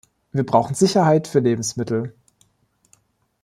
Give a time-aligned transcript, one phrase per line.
[0.31, 2.15] Wir brauchen Sicherheit für Lebensmittel.